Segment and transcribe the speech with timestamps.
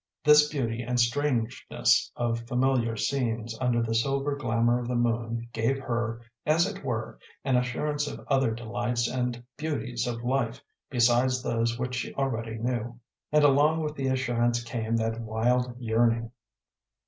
[0.23, 5.77] This beauty and strangeness of familiar scenes under the silver glamour of the moon gave
[5.77, 10.59] her, as it were, an assurance of other delights and beauties of life
[10.89, 12.99] besides those which she already knew,
[13.31, 16.31] and along with the assurance came that wild yearning.